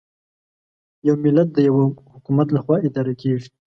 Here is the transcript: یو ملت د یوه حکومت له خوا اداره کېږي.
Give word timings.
یو 1.07 1.15
ملت 1.23 1.47
د 1.53 1.57
یوه 1.67 1.83
حکومت 2.13 2.47
له 2.51 2.59
خوا 2.63 2.77
اداره 2.87 3.13
کېږي. 3.21 3.49